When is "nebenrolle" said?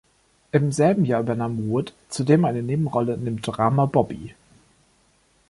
2.63-3.13